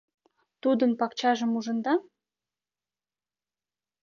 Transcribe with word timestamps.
—Тудын 0.61 0.91
пакчажым 0.99 1.51
ужында? 1.57 1.93